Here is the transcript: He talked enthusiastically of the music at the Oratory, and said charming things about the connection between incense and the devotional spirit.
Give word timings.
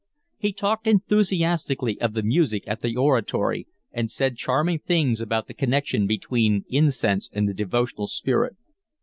He 0.39 0.51
talked 0.51 0.87
enthusiastically 0.87 2.01
of 2.01 2.13
the 2.13 2.23
music 2.23 2.63
at 2.67 2.81
the 2.81 2.95
Oratory, 2.97 3.67
and 3.91 4.09
said 4.09 4.35
charming 4.35 4.79
things 4.79 5.21
about 5.21 5.45
the 5.45 5.53
connection 5.53 6.07
between 6.07 6.65
incense 6.69 7.29
and 7.31 7.47
the 7.47 7.53
devotional 7.53 8.07
spirit. 8.07 8.55